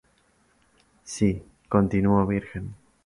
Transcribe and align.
Si 1.13 1.43
continúo 1.69 2.25
virgen. 2.25 2.73